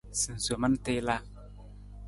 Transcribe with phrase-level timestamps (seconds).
[0.19, 1.15] Sinsoman tiila.